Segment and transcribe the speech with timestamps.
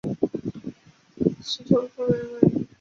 [1.43, 2.65] 斯托克斯位移。